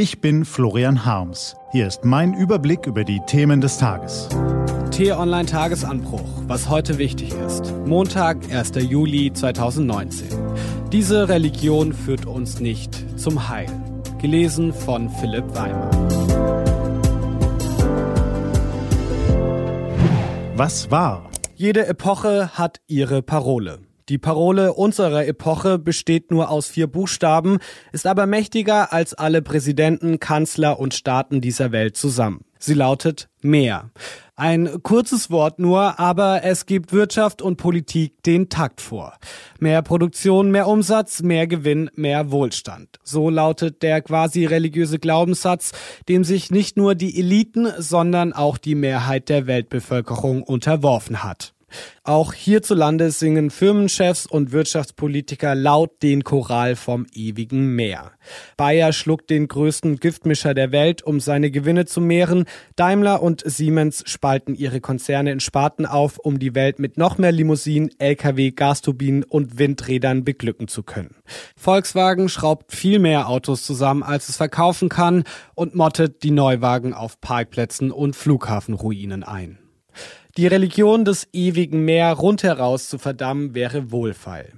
Ich 0.00 0.20
bin 0.20 0.44
Florian 0.44 1.04
Harms. 1.04 1.56
Hier 1.72 1.88
ist 1.88 2.04
mein 2.04 2.32
Überblick 2.32 2.86
über 2.86 3.02
die 3.02 3.18
Themen 3.26 3.60
des 3.60 3.78
Tages. 3.78 4.28
T-Online 4.92 5.46
Tagesanbruch, 5.46 6.44
was 6.46 6.68
heute 6.68 6.98
wichtig 6.98 7.32
ist. 7.44 7.74
Montag, 7.84 8.36
1. 8.48 8.74
Juli 8.88 9.32
2019. 9.32 10.28
Diese 10.92 11.28
Religion 11.28 11.92
führt 11.92 12.26
uns 12.26 12.60
nicht 12.60 13.18
zum 13.18 13.48
Heil. 13.48 13.66
Gelesen 14.22 14.72
von 14.72 15.10
Philipp 15.10 15.52
Weimer. 15.56 15.90
Was 20.54 20.92
war? 20.92 21.28
Jede 21.56 21.88
Epoche 21.88 22.56
hat 22.56 22.80
ihre 22.86 23.20
Parole. 23.20 23.80
Die 24.08 24.18
Parole 24.18 24.72
unserer 24.72 25.26
Epoche 25.26 25.78
besteht 25.78 26.30
nur 26.30 26.50
aus 26.50 26.68
vier 26.68 26.86
Buchstaben, 26.86 27.58
ist 27.92 28.06
aber 28.06 28.26
mächtiger 28.26 28.92
als 28.92 29.12
alle 29.12 29.42
Präsidenten, 29.42 30.18
Kanzler 30.18 30.80
und 30.80 30.94
Staaten 30.94 31.42
dieser 31.42 31.72
Welt 31.72 31.96
zusammen. 31.96 32.44
Sie 32.58 32.74
lautet 32.74 33.28
mehr. 33.42 33.90
Ein 34.34 34.82
kurzes 34.82 35.30
Wort 35.30 35.58
nur, 35.58 36.00
aber 36.00 36.42
es 36.42 36.64
gibt 36.64 36.92
Wirtschaft 36.92 37.42
und 37.42 37.56
Politik 37.56 38.22
den 38.22 38.48
Takt 38.48 38.80
vor. 38.80 39.14
Mehr 39.58 39.82
Produktion, 39.82 40.50
mehr 40.50 40.68
Umsatz, 40.68 41.22
mehr 41.22 41.46
Gewinn, 41.46 41.90
mehr 41.94 42.30
Wohlstand. 42.30 42.98
So 43.02 43.30
lautet 43.30 43.82
der 43.82 44.00
quasi 44.00 44.46
religiöse 44.46 44.98
Glaubenssatz, 44.98 45.72
dem 46.08 46.24
sich 46.24 46.50
nicht 46.50 46.76
nur 46.76 46.94
die 46.94 47.18
Eliten, 47.18 47.68
sondern 47.78 48.32
auch 48.32 48.58
die 48.58 48.74
Mehrheit 48.74 49.28
der 49.28 49.46
Weltbevölkerung 49.46 50.42
unterworfen 50.42 51.22
hat. 51.22 51.52
Auch 52.02 52.32
hierzulande 52.32 53.10
singen 53.10 53.50
Firmenchefs 53.50 54.26
und 54.26 54.52
Wirtschaftspolitiker 54.52 55.54
laut 55.54 56.02
den 56.02 56.24
Choral 56.24 56.76
vom 56.76 57.06
ewigen 57.12 57.74
Meer. 57.74 58.12
Bayer 58.56 58.92
schluckt 58.92 59.30
den 59.30 59.48
größten 59.48 59.96
Giftmischer 59.96 60.54
der 60.54 60.72
Welt, 60.72 61.02
um 61.02 61.20
seine 61.20 61.50
Gewinne 61.50 61.84
zu 61.84 62.00
mehren. 62.00 62.46
Daimler 62.76 63.22
und 63.22 63.42
Siemens 63.44 64.02
spalten 64.06 64.54
ihre 64.54 64.80
Konzerne 64.80 65.32
in 65.32 65.40
Sparten 65.40 65.86
auf, 65.86 66.18
um 66.18 66.38
die 66.38 66.54
Welt 66.54 66.78
mit 66.78 66.96
noch 66.96 67.18
mehr 67.18 67.32
Limousinen, 67.32 67.90
Lkw, 67.98 68.52
Gasturbinen 68.52 69.24
und 69.24 69.58
Windrädern 69.58 70.24
beglücken 70.24 70.68
zu 70.68 70.82
können. 70.82 71.16
Volkswagen 71.56 72.28
schraubt 72.28 72.72
viel 72.72 72.98
mehr 72.98 73.28
Autos 73.28 73.64
zusammen, 73.64 74.02
als 74.02 74.28
es 74.28 74.36
verkaufen 74.36 74.88
kann 74.88 75.24
und 75.54 75.74
mottet 75.74 76.22
die 76.22 76.30
Neuwagen 76.30 76.94
auf 76.94 77.20
Parkplätzen 77.20 77.90
und 77.90 78.16
Flughafenruinen 78.16 79.24
ein. 79.24 79.58
Die 80.38 80.46
Religion 80.46 81.04
des 81.04 81.26
ewigen 81.32 81.84
Meer 81.84 82.12
rundheraus 82.12 82.88
zu 82.88 82.98
verdammen 82.98 83.56
wäre 83.56 83.90
wohlfeil. 83.90 84.52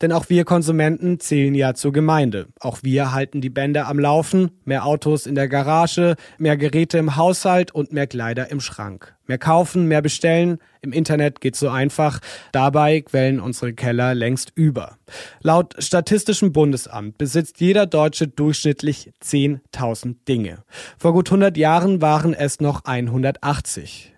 Denn 0.00 0.10
auch 0.10 0.28
wir 0.28 0.44
Konsumenten 0.44 1.20
zählen 1.20 1.54
ja 1.54 1.74
zur 1.74 1.92
Gemeinde. 1.92 2.48
Auch 2.58 2.78
wir 2.82 3.12
halten 3.12 3.40
die 3.40 3.48
Bänder 3.48 3.86
am 3.86 4.00
Laufen, 4.00 4.50
mehr 4.64 4.84
Autos 4.84 5.26
in 5.26 5.36
der 5.36 5.46
Garage, 5.46 6.16
mehr 6.38 6.56
Geräte 6.56 6.98
im 6.98 7.14
Haushalt 7.14 7.72
und 7.72 7.92
mehr 7.92 8.08
Kleider 8.08 8.50
im 8.50 8.58
Schrank. 8.58 9.14
Mehr 9.28 9.38
kaufen, 9.38 9.86
mehr 9.86 10.02
bestellen, 10.02 10.58
im 10.80 10.92
Internet 10.92 11.40
geht's 11.40 11.60
so 11.60 11.68
einfach. 11.68 12.18
Dabei 12.50 13.02
quellen 13.02 13.38
unsere 13.38 13.74
Keller 13.74 14.16
längst 14.16 14.50
über. 14.56 14.98
Laut 15.40 15.76
Statistischem 15.78 16.52
Bundesamt 16.52 17.16
besitzt 17.16 17.60
jeder 17.60 17.86
Deutsche 17.86 18.26
durchschnittlich 18.26 19.12
10.000 19.22 20.16
Dinge. 20.26 20.64
Vor 20.98 21.12
gut 21.12 21.28
100 21.28 21.56
Jahren 21.56 22.02
waren 22.02 22.34
es 22.34 22.58
noch 22.58 22.86
180. 22.86 24.11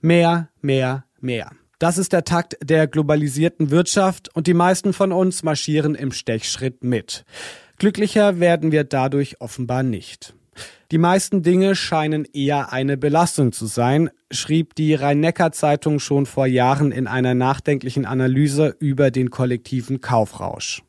Mehr, 0.00 0.48
mehr, 0.60 1.04
mehr. 1.20 1.50
Das 1.78 1.98
ist 1.98 2.12
der 2.12 2.24
Takt 2.24 2.56
der 2.62 2.86
globalisierten 2.86 3.70
Wirtschaft 3.70 4.34
und 4.34 4.46
die 4.46 4.54
meisten 4.54 4.92
von 4.92 5.12
uns 5.12 5.42
marschieren 5.42 5.94
im 5.94 6.12
Stechschritt 6.12 6.82
mit. 6.82 7.24
Glücklicher 7.78 8.40
werden 8.40 8.72
wir 8.72 8.84
dadurch 8.84 9.40
offenbar 9.40 9.82
nicht. 9.82 10.34
Die 10.90 10.98
meisten 10.98 11.42
Dinge 11.42 11.76
scheinen 11.76 12.24
eher 12.24 12.72
eine 12.72 12.96
Belastung 12.96 13.52
zu 13.52 13.66
sein, 13.66 14.10
schrieb 14.30 14.74
die 14.74 14.94
Rhein-Neckar-Zeitung 14.94 16.00
schon 16.00 16.26
vor 16.26 16.46
Jahren 16.46 16.92
in 16.92 17.06
einer 17.06 17.34
nachdenklichen 17.34 18.06
Analyse 18.06 18.74
über 18.80 19.10
den 19.10 19.30
kollektiven 19.30 20.00
Kaufrausch. 20.00 20.82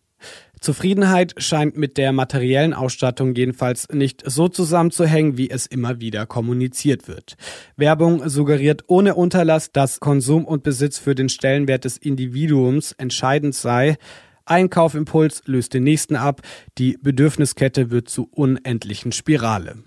Zufriedenheit 0.60 1.36
scheint 1.38 1.78
mit 1.78 1.98
der 1.98 2.12
materiellen 2.12 2.74
Ausstattung 2.74 3.34
jedenfalls 3.36 3.88
nicht 3.92 4.24
so 4.26 4.48
zusammenzuhängen, 4.48 5.38
wie 5.38 5.50
es 5.50 5.66
immer 5.66 6.00
wieder 6.00 6.26
kommuniziert 6.26 7.08
wird. 7.08 7.36
Werbung 7.78 8.28
suggeriert 8.28 8.84
ohne 8.88 9.16
Unterlass, 9.16 9.72
dass 9.72 10.00
Konsum 10.00 10.46
und 10.46 10.64
Besitz 10.64 10.98
für 10.98 11.16
den 11.16 11.30
Stellenwert 11.30 11.86
des 11.86 11.98
Individuums 11.98 12.92
entscheidend 12.94 13.56
sei. 13.56 13.98
Einkaufimpuls 14.46 15.44
löst 15.46 15.74
den 15.74 15.84
nächsten 15.84 16.16
ab, 16.16 16.42
die 16.78 16.98
Bedürfniskette 17.02 17.92
wird 17.92 18.10
zu 18.10 18.28
unendlichen 18.32 19.12
Spirale. 19.12 19.84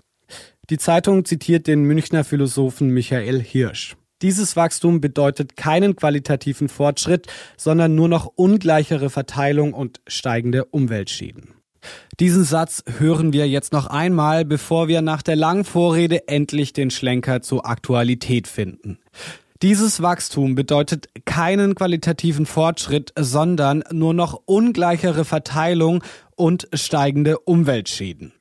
Die 0.69 0.77
Zeitung 0.77 1.25
zitiert 1.25 1.67
den 1.67 1.83
Münchner 1.83 2.23
Philosophen 2.23 2.89
Michael 2.89 3.41
Hirsch. 3.41 3.97
Dieses 4.23 4.55
Wachstum 4.55 5.01
bedeutet 5.01 5.57
keinen 5.57 5.97
qualitativen 5.97 6.69
Fortschritt, 6.69 7.27
sondern 7.57 7.93
nur 7.93 8.07
noch 8.07 8.31
ungleichere 8.35 9.09
Verteilung 9.09 9.73
und 9.73 9.99
steigende 10.07 10.63
Umweltschäden. 10.63 11.49
Diesen 12.21 12.45
Satz 12.45 12.83
hören 12.97 13.33
wir 13.33 13.49
jetzt 13.49 13.73
noch 13.73 13.87
einmal, 13.87 14.45
bevor 14.45 14.87
wir 14.87 15.01
nach 15.01 15.21
der 15.23 15.35
langen 15.35 15.65
Vorrede 15.65 16.29
endlich 16.29 16.71
den 16.71 16.89
Schlenker 16.89 17.41
zur 17.41 17.65
Aktualität 17.65 18.47
finden. 18.47 18.97
Dieses 19.61 20.01
Wachstum 20.01 20.55
bedeutet 20.55 21.07
keinen 21.25 21.75
qualitativen 21.75 22.45
Fortschritt, 22.45 23.11
sondern 23.19 23.83
nur 23.91 24.13
noch 24.13 24.41
ungleichere 24.45 25.25
Verteilung 25.25 26.01
und 26.35 26.69
steigende 26.73 27.39
Umweltschäden. 27.39 28.31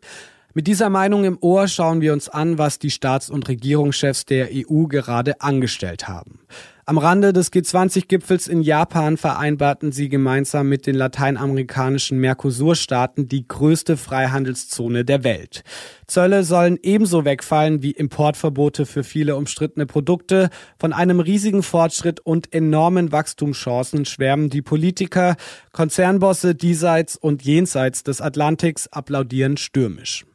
Mit 0.55 0.67
dieser 0.67 0.91
Meinung 0.91 1.25
im 1.25 1.39
Ohr 1.41 1.67
schauen 1.67 2.03
wir 2.03 2.13
uns 2.13 2.29
an, 2.29 2.59
was 2.59 2.79
die 2.79 2.91
Staats- 2.91 3.31
und 3.31 3.49
Regierungschefs 3.49 4.27
der 4.27 4.51
EU 4.53 4.85
gerade 4.85 5.41
angestellt 5.41 6.09
haben. 6.09 6.41
Am 6.85 6.99
Rande 6.99 7.33
des 7.33 7.53
G20-Gipfels 7.53 8.49
in 8.49 8.61
Japan 8.61 9.17
vereinbarten 9.17 9.93
sie 9.93 10.11
gemeinsam 10.11 10.69
mit 10.69 10.87
den 10.87 10.97
lateinamerikanischen 10.97 12.19
Mercosur-Staaten 12.19 13.29
die 13.29 13.49
größte 13.49 13.97
Freihandelszone 13.97 15.05
der 15.05 15.25
Welt. 15.25 15.63
Zölle 16.07 16.45
sollen 16.45 16.79
ebenso 16.83 17.25
wegfallen 17.25 17.83
wie 17.83 17.93
Importverbote 17.93 18.85
für 18.85 19.05
viele 19.05 19.37
umstrittene 19.37 19.87
Produkte. 19.87 20.51
Von 20.79 20.93
einem 20.93 21.21
riesigen 21.21 21.63
Fortschritt 21.63 22.21
und 22.21 22.53
enormen 22.53 23.11
Wachstumschancen 23.11 24.05
schwärmen 24.05 24.51
die 24.51 24.61
Politiker, 24.61 25.37
Konzernbosse 25.73 26.55
diesseits 26.55 27.17
und 27.17 27.43
jenseits 27.43 28.03
des 28.03 28.21
Atlantiks 28.21 28.89
applaudieren 28.89 29.57
stürmisch. 29.57 30.27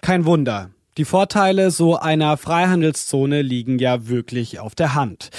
Kein 0.00 0.24
Wunder. 0.24 0.70
Die 0.96 1.04
Vorteile 1.04 1.70
so 1.70 1.96
einer 1.96 2.36
Freihandelszone 2.36 3.42
liegen 3.42 3.78
ja 3.78 4.08
wirklich 4.08 4.58
auf 4.58 4.74
der 4.74 4.94
Hand. 4.94 5.30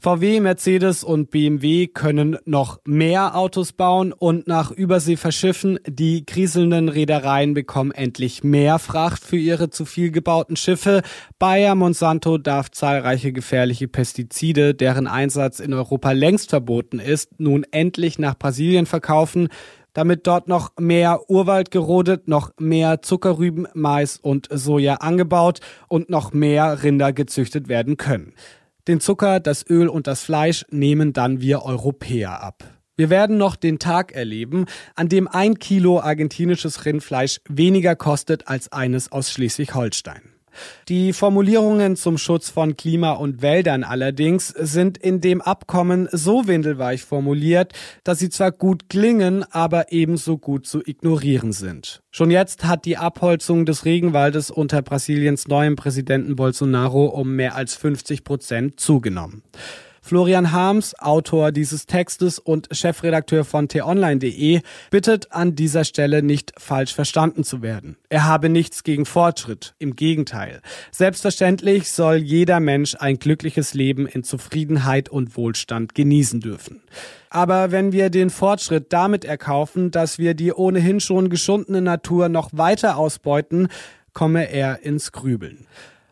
VW, 0.00 0.38
Mercedes 0.38 1.02
und 1.02 1.32
BMW 1.32 1.88
können 1.88 2.38
noch 2.44 2.78
mehr 2.84 3.34
Autos 3.34 3.72
bauen 3.72 4.12
und 4.12 4.46
nach 4.46 4.70
Übersee 4.70 5.16
verschiffen. 5.16 5.80
Die 5.88 6.24
kriselnden 6.24 6.88
Reedereien 6.88 7.52
bekommen 7.52 7.90
endlich 7.90 8.44
mehr 8.44 8.78
Fracht 8.78 9.24
für 9.24 9.36
ihre 9.36 9.70
zu 9.70 9.84
viel 9.84 10.12
gebauten 10.12 10.54
Schiffe. 10.54 11.02
Bayer 11.40 11.74
Monsanto 11.74 12.38
darf 12.38 12.70
zahlreiche 12.70 13.32
gefährliche 13.32 13.88
Pestizide, 13.88 14.72
deren 14.72 15.08
Einsatz 15.08 15.58
in 15.58 15.74
Europa 15.74 16.12
längst 16.12 16.50
verboten 16.50 17.00
ist, 17.00 17.40
nun 17.40 17.66
endlich 17.72 18.20
nach 18.20 18.38
Brasilien 18.38 18.86
verkaufen 18.86 19.48
damit 19.92 20.26
dort 20.26 20.48
noch 20.48 20.72
mehr 20.78 21.28
Urwald 21.28 21.70
gerodet, 21.70 22.28
noch 22.28 22.52
mehr 22.58 23.02
Zuckerrüben, 23.02 23.66
Mais 23.74 24.16
und 24.16 24.48
Soja 24.50 24.94
angebaut 24.94 25.60
und 25.88 26.10
noch 26.10 26.32
mehr 26.32 26.82
Rinder 26.82 27.12
gezüchtet 27.12 27.68
werden 27.68 27.96
können. 27.96 28.34
Den 28.86 29.00
Zucker, 29.00 29.40
das 29.40 29.68
Öl 29.68 29.88
und 29.88 30.06
das 30.06 30.22
Fleisch 30.22 30.64
nehmen 30.70 31.12
dann 31.12 31.40
wir 31.40 31.62
Europäer 31.62 32.42
ab. 32.42 32.64
Wir 32.96 33.10
werden 33.10 33.38
noch 33.38 33.54
den 33.54 33.78
Tag 33.78 34.12
erleben, 34.12 34.66
an 34.96 35.08
dem 35.08 35.28
ein 35.28 35.58
Kilo 35.58 36.00
argentinisches 36.00 36.84
Rindfleisch 36.84 37.40
weniger 37.48 37.94
kostet 37.94 38.48
als 38.48 38.72
eines 38.72 39.12
aus 39.12 39.30
Schleswig-Holstein. 39.30 40.37
Die 40.88 41.12
Formulierungen 41.12 41.96
zum 41.96 42.18
Schutz 42.18 42.50
von 42.50 42.76
Klima 42.76 43.12
und 43.12 43.42
Wäldern 43.42 43.84
allerdings 43.84 44.48
sind 44.48 44.98
in 44.98 45.20
dem 45.20 45.40
Abkommen 45.40 46.08
so 46.12 46.46
windelweich 46.46 47.02
formuliert, 47.02 47.72
dass 48.04 48.18
sie 48.18 48.30
zwar 48.30 48.52
gut 48.52 48.88
klingen, 48.88 49.44
aber 49.50 49.92
ebenso 49.92 50.38
gut 50.38 50.66
zu 50.66 50.80
ignorieren 50.84 51.52
sind. 51.52 52.02
Schon 52.10 52.30
jetzt 52.30 52.64
hat 52.64 52.84
die 52.84 52.96
Abholzung 52.96 53.66
des 53.66 53.84
Regenwaldes 53.84 54.50
unter 54.50 54.82
Brasiliens 54.82 55.48
neuem 55.48 55.76
Präsidenten 55.76 56.36
Bolsonaro 56.36 57.06
um 57.06 57.36
mehr 57.36 57.54
als 57.54 57.74
50 57.74 58.24
Prozent 58.24 58.80
zugenommen. 58.80 59.42
Florian 60.08 60.52
Harms, 60.52 60.98
Autor 60.98 61.52
dieses 61.52 61.84
Textes 61.84 62.38
und 62.38 62.68
Chefredakteur 62.72 63.44
von 63.44 63.68
t-online.de, 63.68 64.62
bittet 64.90 65.32
an 65.32 65.54
dieser 65.54 65.84
Stelle 65.84 66.22
nicht 66.22 66.54
falsch 66.56 66.94
verstanden 66.94 67.44
zu 67.44 67.60
werden. 67.60 67.98
Er 68.08 68.24
habe 68.24 68.48
nichts 68.48 68.84
gegen 68.84 69.04
Fortschritt, 69.04 69.74
im 69.78 69.96
Gegenteil. 69.96 70.62
Selbstverständlich 70.92 71.90
soll 71.90 72.16
jeder 72.16 72.58
Mensch 72.58 72.96
ein 72.98 73.18
glückliches 73.18 73.74
Leben 73.74 74.06
in 74.06 74.24
Zufriedenheit 74.24 75.10
und 75.10 75.36
Wohlstand 75.36 75.94
genießen 75.94 76.40
dürfen. 76.40 76.80
Aber 77.28 77.70
wenn 77.70 77.92
wir 77.92 78.08
den 78.08 78.30
Fortschritt 78.30 78.86
damit 78.94 79.26
erkaufen, 79.26 79.90
dass 79.90 80.18
wir 80.18 80.32
die 80.32 80.54
ohnehin 80.54 81.00
schon 81.00 81.28
geschundene 81.28 81.82
Natur 81.82 82.30
noch 82.30 82.48
weiter 82.54 82.96
ausbeuten, 82.96 83.68
komme 84.14 84.50
er 84.50 84.82
ins 84.84 85.12
Grübeln. 85.12 85.66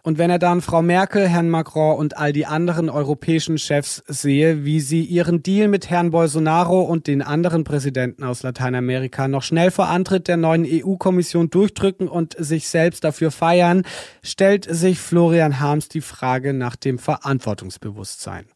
Und 0.07 0.19
wenn 0.19 0.31
er 0.31 0.39
dann 0.39 0.61
Frau 0.61 0.83
Merkel, 0.83 1.27
Herrn 1.27 1.49
Macron 1.49 1.99
und 1.99 2.17
all 2.17 2.33
die 2.33 2.47
anderen 2.47 2.89
europäischen 2.89 3.59
Chefs 3.59 4.05
sehe, 4.07 4.65
wie 4.65 4.79
sie 4.79 5.03
ihren 5.03 5.43
Deal 5.43 5.67
mit 5.67 5.91
Herrn 5.91 6.13
Bolsonaro 6.13 6.83
und 6.83 7.09
den 7.09 7.23
anderen 7.23 7.65
Präsidenten 7.65 8.23
aus 8.23 8.45
Lateinamerika 8.45 9.27
noch 9.27 9.43
schnell 9.43 9.73
vor 9.73 9.89
Antritt 9.89 10.29
der 10.29 10.37
neuen 10.37 10.65
EU-Kommission 10.65 11.51
durchdrücken 11.51 12.07
und 12.07 12.37
sich 12.39 12.69
selbst 12.69 13.03
dafür 13.03 13.33
feiern, 13.33 13.83
stellt 14.23 14.69
sich 14.71 15.01
Florian 15.01 15.59
Harms 15.59 15.89
die 15.89 16.03
Frage 16.03 16.53
nach 16.53 16.77
dem 16.77 17.01
Verantwortungsbewusstsein. 17.01 18.47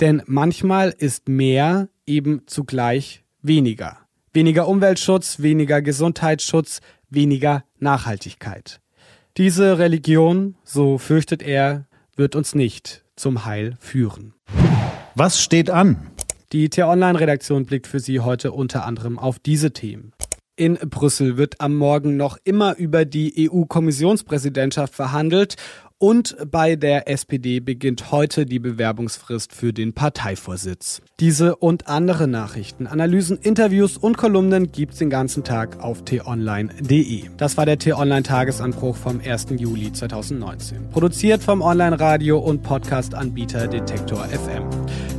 Denn 0.00 0.22
manchmal 0.26 0.94
ist 0.98 1.26
mehr 1.26 1.88
eben 2.04 2.42
zugleich 2.44 3.24
weniger. 3.40 3.96
Weniger 4.34 4.68
Umweltschutz, 4.68 5.40
weniger 5.40 5.80
Gesundheitsschutz, 5.80 6.80
weniger 7.08 7.64
Nachhaltigkeit. 7.78 8.82
Diese 9.38 9.78
Religion, 9.78 10.56
so 10.64 10.98
fürchtet 10.98 11.44
er, 11.44 11.86
wird 12.16 12.34
uns 12.34 12.56
nicht 12.56 13.04
zum 13.14 13.44
Heil 13.44 13.76
führen. 13.78 14.34
Was 15.14 15.40
steht 15.40 15.70
an? 15.70 16.10
Die 16.50 16.68
T-Online-Redaktion 16.68 17.64
blickt 17.64 17.86
für 17.86 18.00
Sie 18.00 18.18
heute 18.18 18.50
unter 18.50 18.84
anderem 18.84 19.16
auf 19.16 19.38
diese 19.38 19.72
Themen. 19.72 20.12
In 20.56 20.74
Brüssel 20.74 21.36
wird 21.36 21.60
am 21.60 21.76
Morgen 21.76 22.16
noch 22.16 22.36
immer 22.42 22.76
über 22.78 23.04
die 23.04 23.48
EU-Kommissionspräsidentschaft 23.48 24.92
verhandelt 24.92 25.54
und 25.98 26.36
bei 26.50 26.76
der 26.76 27.08
SPD 27.08 27.60
beginnt 27.60 28.10
heute 28.12 28.46
die 28.46 28.58
Bewerbungsfrist 28.58 29.52
für 29.52 29.72
den 29.72 29.92
Parteivorsitz. 29.92 31.02
Diese 31.20 31.56
und 31.56 31.88
andere 31.88 32.28
Nachrichten, 32.28 32.86
Analysen, 32.86 33.38
Interviews 33.38 33.96
und 33.96 34.16
Kolumnen 34.16 34.70
gibt's 34.70 34.98
den 34.98 35.10
ganzen 35.10 35.44
Tag 35.44 35.80
auf 35.80 36.04
t-online.de. 36.04 37.30
Das 37.36 37.56
war 37.56 37.66
der 37.66 37.78
t-online 37.78 38.22
Tagesanbruch 38.22 38.96
vom 38.96 39.20
1. 39.20 39.48
Juli 39.56 39.92
2019. 39.92 40.90
Produziert 40.90 41.42
vom 41.42 41.62
Online-Radio 41.62 42.38
und 42.38 42.62
Podcast-Anbieter 42.62 43.66
Detektor 43.66 44.24
FM. 44.24 44.64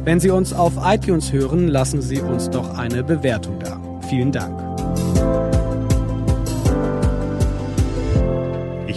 Wenn 0.06 0.20
Sie 0.20 0.30
uns 0.30 0.54
auf 0.54 0.74
iTunes 0.84 1.34
hören, 1.34 1.68
lassen 1.68 2.02
Sie 2.02 2.22
uns 2.22 2.50
doch 2.50 2.78
eine 2.78 3.04
Bewertung 3.04 3.60
da. 3.60 3.82
Vielen 4.08 4.32
Dank. 4.32 5.49